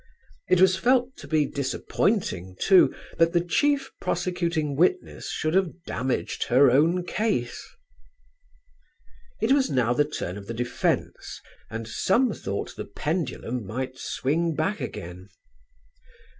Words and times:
It 0.49 0.59
was 0.59 0.77
felt 0.77 1.15
to 1.17 1.27
be 1.27 1.45
disappointing, 1.45 2.57
too, 2.59 2.91
that 3.19 3.33
the 3.33 3.39
chief 3.39 3.91
prosecuting 4.01 4.75
witness 4.75 5.29
should 5.29 5.53
have 5.53 5.83
damaged 5.85 6.45
her 6.45 6.71
own 6.71 7.05
case. 7.05 7.63
It 9.43 9.51
was 9.51 9.69
now 9.69 9.93
the 9.93 10.03
turn 10.05 10.37
of 10.39 10.47
the 10.47 10.55
defence, 10.55 11.39
and 11.69 11.87
some 11.87 12.33
thought 12.33 12.75
the 12.75 12.85
pendulum 12.85 13.63
might 13.63 13.99
swing 13.99 14.55
back 14.55 14.81
again. 14.81 15.29